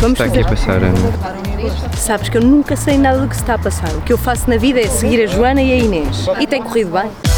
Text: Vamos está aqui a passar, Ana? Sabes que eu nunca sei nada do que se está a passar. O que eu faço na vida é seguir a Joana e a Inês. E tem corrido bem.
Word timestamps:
Vamos 0.00 0.18
está 0.18 0.24
aqui 0.24 0.40
a 0.40 0.48
passar, 0.48 0.82
Ana? 0.82 0.96
Sabes 1.94 2.30
que 2.30 2.38
eu 2.38 2.42
nunca 2.42 2.74
sei 2.74 2.96
nada 2.96 3.18
do 3.18 3.28
que 3.28 3.36
se 3.36 3.42
está 3.42 3.54
a 3.54 3.58
passar. 3.58 3.92
O 3.92 4.00
que 4.00 4.10
eu 4.10 4.16
faço 4.16 4.48
na 4.48 4.56
vida 4.56 4.80
é 4.80 4.86
seguir 4.86 5.22
a 5.22 5.26
Joana 5.26 5.60
e 5.60 5.74
a 5.74 5.76
Inês. 5.76 6.26
E 6.40 6.46
tem 6.46 6.62
corrido 6.62 6.92
bem. 6.92 7.29